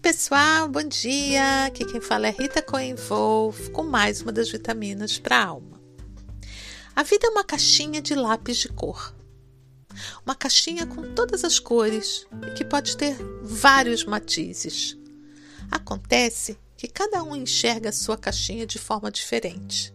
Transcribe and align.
pessoal, 0.00 0.66
bom 0.66 0.82
dia! 0.82 1.66
Aqui 1.66 1.84
quem 1.84 2.00
fala 2.00 2.26
é 2.26 2.30
Rita 2.30 2.62
Cohen 2.62 2.94
Wolf 2.94 3.68
com 3.68 3.82
mais 3.82 4.22
uma 4.22 4.32
das 4.32 4.50
vitaminas 4.50 5.18
para 5.18 5.36
a 5.36 5.44
alma. 5.44 5.78
A 6.96 7.02
vida 7.02 7.26
é 7.26 7.30
uma 7.30 7.44
caixinha 7.44 8.00
de 8.00 8.14
lápis 8.14 8.56
de 8.56 8.68
cor. 8.68 9.14
Uma 10.24 10.34
caixinha 10.34 10.86
com 10.86 11.14
todas 11.14 11.44
as 11.44 11.58
cores 11.58 12.26
e 12.46 12.54
que 12.54 12.64
pode 12.64 12.96
ter 12.96 13.14
vários 13.42 14.04
matizes. 14.04 14.96
Acontece 15.70 16.58
que 16.78 16.88
cada 16.88 17.22
um 17.22 17.36
enxerga 17.36 17.90
a 17.90 17.92
sua 17.92 18.16
caixinha 18.16 18.66
de 18.66 18.78
forma 18.78 19.10
diferente. 19.10 19.92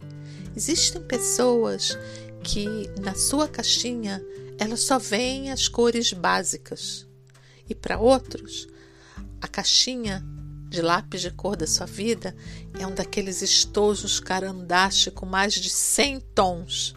Existem 0.56 1.02
pessoas 1.02 1.98
que 2.44 2.87
na 3.01 3.15
sua 3.15 3.48
caixinha 3.48 4.24
elas 4.60 4.82
só 4.82 5.00
veem 5.00 5.51
as 5.51 5.68
cores 5.68 6.14
básicas. 6.14 7.07
E 7.68 7.74
para 7.74 7.98
outros, 7.98 8.68
a 9.46 9.48
caixinha 9.48 10.26
de 10.70 10.82
lápis 10.82 11.22
de 11.22 11.30
cor 11.30 11.56
da 11.56 11.68
sua 11.68 11.86
vida 11.86 12.36
é 12.80 12.86
um 12.86 12.94
daqueles 12.96 13.44
estojos 13.44 14.20
carandache 14.20 15.12
com 15.12 15.28
mais 15.28 15.54
de 15.54 15.70
100 15.70 16.20
tons. 16.34 16.96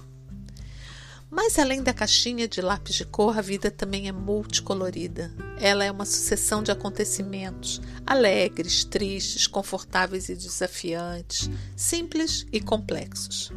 Mas 1.30 1.58
além 1.58 1.82
da 1.82 1.92
caixinha 1.92 2.48
de 2.48 2.62
lápis 2.62 2.94
de 2.94 3.04
cor, 3.04 3.36
a 3.36 3.42
vida 3.42 3.70
também 3.70 4.08
é 4.08 4.12
multicolorida. 4.12 5.30
Ela 5.60 5.84
é 5.84 5.90
uma 5.90 6.06
sucessão 6.06 6.62
de 6.62 6.70
acontecimentos 6.70 7.82
alegres, 8.06 8.82
tristes, 8.82 9.46
confortáveis 9.46 10.30
e 10.30 10.34
desafiantes, 10.34 11.50
simples 11.76 12.46
e 12.50 12.62
complexos. 12.62 13.52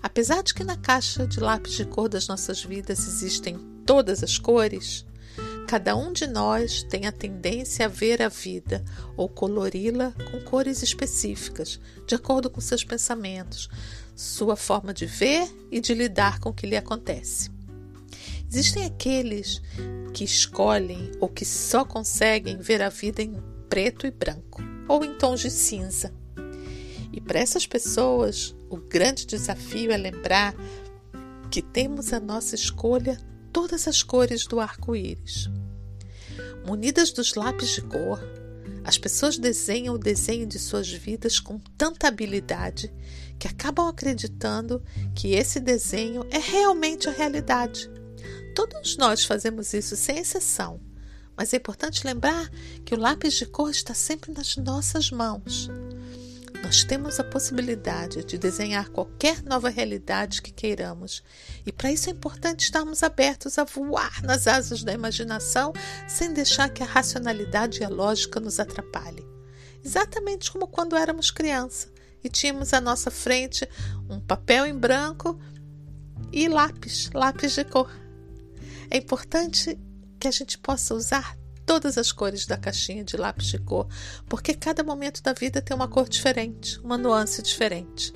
Apesar 0.00 0.44
de 0.44 0.54
que 0.54 0.62
na 0.62 0.76
caixa 0.76 1.26
de 1.26 1.40
lápis 1.40 1.72
de 1.72 1.84
cor 1.84 2.08
das 2.08 2.28
nossas 2.28 2.62
vidas 2.62 3.00
existem 3.08 3.58
todas 3.84 4.22
as 4.22 4.38
cores, 4.38 5.04
Cada 5.66 5.96
um 5.96 6.12
de 6.12 6.28
nós 6.28 6.84
tem 6.84 7.06
a 7.06 7.12
tendência 7.12 7.86
a 7.86 7.88
ver 7.88 8.22
a 8.22 8.28
vida 8.28 8.84
ou 9.16 9.28
colori-la 9.28 10.12
com 10.30 10.40
cores 10.44 10.80
específicas, 10.80 11.80
de 12.06 12.14
acordo 12.14 12.48
com 12.48 12.60
seus 12.60 12.84
pensamentos, 12.84 13.68
sua 14.14 14.54
forma 14.54 14.94
de 14.94 15.06
ver 15.06 15.52
e 15.68 15.80
de 15.80 15.92
lidar 15.92 16.38
com 16.38 16.50
o 16.50 16.54
que 16.54 16.68
lhe 16.68 16.76
acontece. 16.76 17.50
Existem 18.48 18.84
aqueles 18.84 19.60
que 20.14 20.22
escolhem 20.22 21.10
ou 21.20 21.28
que 21.28 21.44
só 21.44 21.84
conseguem 21.84 22.58
ver 22.58 22.80
a 22.80 22.88
vida 22.88 23.20
em 23.20 23.34
preto 23.68 24.06
e 24.06 24.10
branco 24.12 24.62
ou 24.88 25.04
em 25.04 25.18
tons 25.18 25.40
de 25.40 25.50
cinza. 25.50 26.14
E 27.12 27.20
para 27.20 27.40
essas 27.40 27.66
pessoas, 27.66 28.54
o 28.70 28.76
grande 28.76 29.26
desafio 29.26 29.90
é 29.90 29.96
lembrar 29.96 30.54
que 31.50 31.60
temos 31.60 32.12
a 32.12 32.20
nossa 32.20 32.54
escolha 32.54 33.18
todas 33.56 33.88
as 33.88 34.02
cores 34.02 34.46
do 34.46 34.60
arco-íris. 34.60 35.48
Munidas 36.66 37.10
dos 37.10 37.34
lápis 37.34 37.70
de 37.70 37.80
cor, 37.80 38.20
as 38.84 38.98
pessoas 38.98 39.38
desenham 39.38 39.94
o 39.94 39.98
desenho 39.98 40.46
de 40.46 40.58
suas 40.58 40.92
vidas 40.92 41.40
com 41.40 41.58
tanta 41.58 42.06
habilidade 42.06 42.92
que 43.38 43.48
acabam 43.48 43.88
acreditando 43.88 44.84
que 45.14 45.32
esse 45.32 45.58
desenho 45.58 46.22
é 46.30 46.36
realmente 46.36 47.08
a 47.08 47.12
realidade. 47.12 47.90
Todos 48.54 48.98
nós 48.98 49.24
fazemos 49.24 49.72
isso 49.72 49.96
sem 49.96 50.18
exceção, 50.18 50.78
mas 51.34 51.54
é 51.54 51.56
importante 51.56 52.06
lembrar 52.06 52.50
que 52.84 52.94
o 52.94 52.98
lápis 52.98 53.32
de 53.32 53.46
cor 53.46 53.70
está 53.70 53.94
sempre 53.94 54.32
nas 54.32 54.58
nossas 54.58 55.10
mãos. 55.10 55.70
Nós 56.62 56.82
temos 56.82 57.20
a 57.20 57.24
possibilidade 57.24 58.24
de 58.24 58.36
desenhar 58.36 58.88
qualquer 58.88 59.42
nova 59.42 59.68
realidade 59.68 60.42
que 60.42 60.50
queiramos, 60.50 61.22
e 61.64 61.70
para 61.70 61.92
isso 61.92 62.08
é 62.08 62.12
importante 62.12 62.64
estarmos 62.64 63.02
abertos 63.02 63.58
a 63.58 63.64
voar 63.64 64.22
nas 64.22 64.46
asas 64.46 64.82
da 64.82 64.92
imaginação 64.92 65.72
sem 66.08 66.32
deixar 66.32 66.68
que 66.68 66.82
a 66.82 66.86
racionalidade 66.86 67.80
e 67.80 67.84
a 67.84 67.88
lógica 67.88 68.40
nos 68.40 68.58
atrapalhem. 68.58 69.24
Exatamente 69.84 70.50
como 70.50 70.66
quando 70.66 70.96
éramos 70.96 71.30
criança 71.30 71.88
e 72.24 72.28
tínhamos 72.28 72.72
à 72.74 72.80
nossa 72.80 73.10
frente 73.10 73.68
um 74.10 74.18
papel 74.18 74.66
em 74.66 74.76
branco 74.76 75.38
e 76.32 76.48
lápis, 76.48 77.10
lápis 77.14 77.52
de 77.52 77.64
cor. 77.64 77.90
É 78.90 78.96
importante 78.96 79.78
que 80.18 80.26
a 80.26 80.32
gente 80.32 80.58
possa 80.58 80.94
usar 80.94 81.38
todas 81.66 81.98
as 81.98 82.12
cores 82.12 82.46
da 82.46 82.56
caixinha 82.56 83.04
de 83.04 83.16
lápis 83.16 83.48
de 83.48 83.58
cor, 83.58 83.88
porque 84.28 84.54
cada 84.54 84.84
momento 84.84 85.20
da 85.22 85.32
vida 85.32 85.60
tem 85.60 85.76
uma 85.76 85.88
cor 85.88 86.08
diferente, 86.08 86.78
uma 86.78 86.96
nuance 86.96 87.42
diferente. 87.42 88.12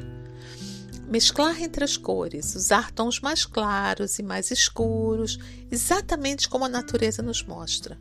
Mesclar 1.08 1.60
entre 1.60 1.82
as 1.82 1.96
cores, 1.96 2.54
usar 2.54 2.92
tons 2.92 3.18
mais 3.18 3.44
claros 3.44 4.20
e 4.20 4.22
mais 4.22 4.52
escuros, 4.52 5.38
exatamente 5.68 6.48
como 6.48 6.64
a 6.64 6.68
natureza 6.68 7.20
nos 7.20 7.42
mostra. 7.42 7.98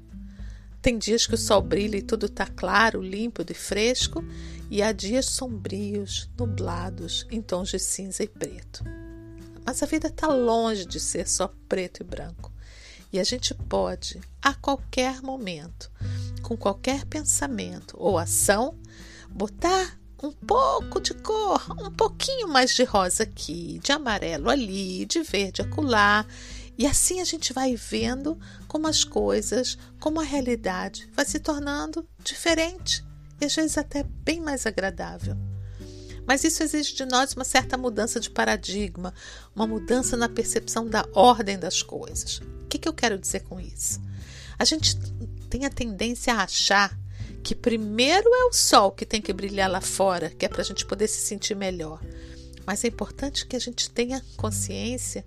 Tem 0.79 0.97
dias 0.97 1.25
que 1.25 1.33
o 1.33 1.37
sol 1.37 1.61
brilha 1.61 1.97
e 1.97 2.03
tudo 2.03 2.27
está 2.27 2.45
claro, 2.45 3.01
límpido 3.01 3.51
e 3.51 3.55
fresco, 3.55 4.23
e 4.69 4.83
há 4.83 4.91
dias 4.91 5.25
sombrios, 5.25 6.29
nublados, 6.37 7.25
em 7.31 7.41
tons 7.41 7.69
de 7.69 7.79
cinza 7.79 8.23
e 8.23 8.27
preto. 8.27 8.83
Mas 9.65 9.81
a 9.81 9.87
vida 9.87 10.07
está 10.07 10.27
longe 10.27 10.85
de 10.85 10.99
ser 10.99 11.27
só 11.27 11.51
preto 11.67 12.01
e 12.01 12.03
branco. 12.03 12.53
E 13.11 13.19
a 13.19 13.23
gente 13.23 13.53
pode, 13.53 14.21
a 14.41 14.53
qualquer 14.53 15.21
momento, 15.21 15.91
com 16.41 16.55
qualquer 16.55 17.05
pensamento 17.05 17.95
ou 17.97 18.17
ação, 18.17 18.77
botar 19.29 19.97
um 20.21 20.31
pouco 20.31 20.99
de 20.99 21.13
cor, 21.13 21.65
um 21.81 21.91
pouquinho 21.91 22.47
mais 22.47 22.75
de 22.75 22.83
rosa 22.83 23.23
aqui, 23.23 23.79
de 23.83 23.91
amarelo 23.91 24.49
ali, 24.49 25.05
de 25.05 25.23
verde 25.23 25.61
acolá. 25.61 26.25
E 26.77 26.85
assim 26.85 27.19
a 27.21 27.25
gente 27.25 27.51
vai 27.53 27.75
vendo 27.75 28.37
como 28.67 28.87
as 28.87 29.03
coisas, 29.03 29.77
como 29.99 30.19
a 30.19 30.23
realidade 30.23 31.09
vai 31.13 31.25
se 31.25 31.39
tornando 31.39 32.07
diferente 32.23 33.03
e 33.41 33.45
às 33.45 33.55
vezes 33.55 33.77
até 33.77 34.03
bem 34.03 34.41
mais 34.41 34.65
agradável. 34.65 35.35
Mas 36.25 36.43
isso 36.43 36.61
exige 36.61 36.93
de 36.93 37.05
nós 37.05 37.33
uma 37.33 37.43
certa 37.43 37.77
mudança 37.77 38.19
de 38.19 38.29
paradigma, 38.29 39.13
uma 39.55 39.65
mudança 39.65 40.15
na 40.15 40.29
percepção 40.29 40.87
da 40.87 41.03
ordem 41.13 41.57
das 41.57 41.81
coisas. 41.81 42.41
Que, 42.69 42.77
que 42.77 42.87
eu 42.87 42.93
quero 42.93 43.17
dizer 43.17 43.41
com 43.41 43.59
isso? 43.59 43.99
A 44.57 44.63
gente 44.63 44.95
tem 45.49 45.65
a 45.65 45.69
tendência 45.69 46.33
a 46.33 46.43
achar 46.43 46.97
que 47.43 47.55
primeiro 47.55 48.29
é 48.33 48.45
o 48.45 48.53
sol 48.53 48.91
que 48.91 49.05
tem 49.05 49.21
que 49.21 49.33
brilhar 49.33 49.69
lá 49.69 49.81
fora, 49.81 50.29
que 50.29 50.45
é 50.45 50.49
para 50.49 50.61
a 50.61 50.65
gente 50.65 50.85
poder 50.85 51.07
se 51.07 51.25
sentir 51.25 51.55
melhor. 51.55 52.01
Mas 52.65 52.83
é 52.83 52.87
importante 52.87 53.47
que 53.47 53.55
a 53.55 53.59
gente 53.59 53.89
tenha 53.89 54.23
consciência 54.37 55.25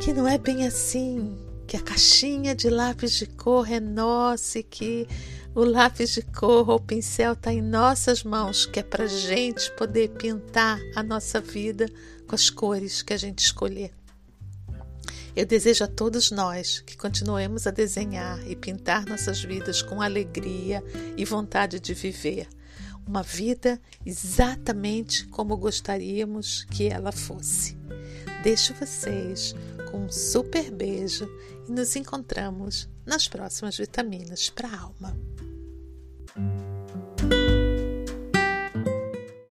que 0.00 0.12
não 0.12 0.26
é 0.26 0.38
bem 0.38 0.66
assim, 0.66 1.36
que 1.66 1.76
a 1.76 1.80
caixinha 1.80 2.54
de 2.54 2.70
lápis 2.70 3.12
de 3.12 3.26
cor 3.26 3.70
é 3.70 3.78
nossa 3.78 4.58
e 4.58 4.62
que 4.62 5.06
o 5.54 5.64
lápis 5.64 6.10
de 6.10 6.22
cor 6.22 6.68
ou 6.68 6.76
o 6.76 6.80
pincel 6.80 7.32
está 7.32 7.52
em 7.52 7.60
nossas 7.60 8.22
mãos, 8.22 8.64
que 8.64 8.80
é 8.80 8.82
para 8.82 9.06
gente 9.06 9.70
poder 9.72 10.10
pintar 10.10 10.80
a 10.94 11.02
nossa 11.02 11.40
vida 11.40 11.86
com 12.26 12.34
as 12.34 12.48
cores 12.48 13.02
que 13.02 13.12
a 13.12 13.16
gente 13.16 13.40
escolher. 13.40 13.92
Eu 15.38 15.46
desejo 15.46 15.84
a 15.84 15.86
todos 15.86 16.32
nós 16.32 16.80
que 16.80 16.96
continuemos 16.96 17.64
a 17.64 17.70
desenhar 17.70 18.44
e 18.50 18.56
pintar 18.56 19.06
nossas 19.06 19.40
vidas 19.40 19.80
com 19.80 20.02
alegria 20.02 20.82
e 21.16 21.24
vontade 21.24 21.78
de 21.78 21.94
viver. 21.94 22.48
Uma 23.06 23.22
vida 23.22 23.80
exatamente 24.04 25.28
como 25.28 25.56
gostaríamos 25.56 26.64
que 26.64 26.88
ela 26.88 27.12
fosse. 27.12 27.78
Deixo 28.42 28.74
vocês 28.74 29.54
com 29.92 30.06
um 30.06 30.10
super 30.10 30.72
beijo 30.72 31.30
e 31.68 31.70
nos 31.70 31.94
encontramos 31.94 32.88
nas 33.06 33.28
próximas 33.28 33.76
vitaminas 33.76 34.50
para 34.50 34.66
a 34.66 34.80
alma. 34.80 35.16